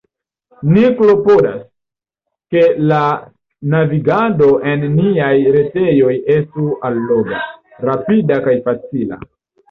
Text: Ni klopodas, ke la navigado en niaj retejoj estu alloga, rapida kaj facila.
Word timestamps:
Ni 0.67 0.83
klopodas, 0.99 1.57
ke 2.53 2.61
la 2.91 3.01
navigado 3.73 4.47
en 4.71 4.85
niaj 4.95 5.33
retejoj 5.57 6.15
estu 6.37 6.65
alloga, 6.89 7.43
rapida 7.89 8.39
kaj 8.49 8.57
facila. 8.69 9.21